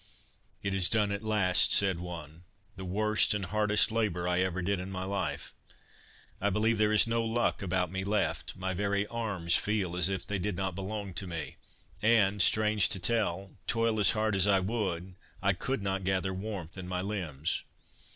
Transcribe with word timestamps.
"It 0.63 0.73
is 0.73 0.89
done 0.89 1.11
at 1.11 1.21
last," 1.21 1.71
said 1.71 1.99
one; 1.99 2.43
"the 2.75 2.83
worst 2.85 3.35
and 3.35 3.45
hardest 3.45 3.91
labour 3.91 4.27
I 4.27 4.39
ever 4.39 4.63
did 4.63 4.79
in 4.79 4.89
my 4.89 5.03
life. 5.03 5.53
I 6.41 6.49
believe 6.49 6.79
there 6.79 6.91
is 6.91 7.05
no 7.05 7.23
luck 7.23 7.61
about 7.61 7.91
me 7.91 8.03
left. 8.03 8.55
My 8.55 8.73
very 8.73 9.05
arms 9.05 9.55
feel 9.57 9.95
as 9.95 10.09
if 10.09 10.25
they 10.25 10.39
did 10.39 10.55
not 10.55 10.73
belong 10.73 11.13
to 11.13 11.27
me; 11.27 11.57
and, 12.01 12.41
strange 12.41 12.89
to 12.89 12.99
tell, 12.99 13.55
toil 13.67 13.99
as 13.99 14.09
hard 14.17 14.35
as 14.35 14.47
I 14.47 14.59
would, 14.59 15.13
I 15.39 15.53
could 15.53 15.83
not 15.83 16.03
gather 16.03 16.33
warmth 16.33 16.79
in 16.79 16.87
my 16.87 17.03
limbs." 17.03 17.61